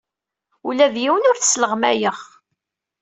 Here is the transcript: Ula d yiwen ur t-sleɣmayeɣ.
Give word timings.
Ula 0.67 0.87
d 0.93 0.95
yiwen 1.03 1.27
ur 1.29 1.37
t-sleɣmayeɣ. 1.37 2.19